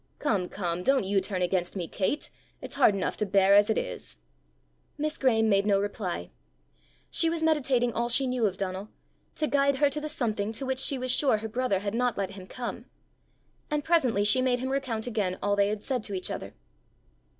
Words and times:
"Come, 0.17 0.49
come! 0.49 0.81
don't 0.81 1.03
you 1.05 1.21
turn 1.21 1.43
against 1.43 1.75
me, 1.75 1.87
Kate! 1.87 2.31
It's 2.59 2.73
hard 2.73 2.95
enough 2.95 3.15
to 3.17 3.25
bear 3.27 3.53
as 3.53 3.69
it 3.69 3.77
is!" 3.77 4.17
Miss 4.97 5.15
Graeme 5.19 5.47
made 5.47 5.67
no 5.67 5.79
reply. 5.79 6.31
She 7.11 7.29
was 7.29 7.43
meditating 7.43 7.93
all 7.93 8.09
she 8.09 8.25
knew 8.25 8.47
of 8.47 8.57
Donal, 8.57 8.89
to 9.35 9.45
guide 9.45 9.75
her 9.75 9.91
to 9.91 10.01
the 10.01 10.09
something 10.09 10.53
to 10.53 10.65
which 10.65 10.79
she 10.79 10.97
was 10.97 11.11
sure 11.11 11.37
her 11.37 11.47
brother 11.47 11.81
had 11.81 11.93
not 11.93 12.17
let 12.17 12.31
him 12.31 12.47
come; 12.47 12.85
and 13.69 13.83
presently 13.85 14.23
she 14.25 14.41
made 14.41 14.57
him 14.57 14.69
recount 14.71 15.05
again 15.05 15.37
all 15.39 15.55
they 15.55 15.67
had 15.67 15.83
said 15.83 16.01
to 16.05 16.15
each 16.15 16.31
other. 16.31 16.55